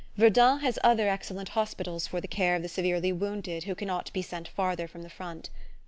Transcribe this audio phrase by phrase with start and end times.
[0.17, 4.23] Verdun has other excellent hospitals for the care of the severely wounded who cannot be
[4.23, 5.51] sent farther from the front.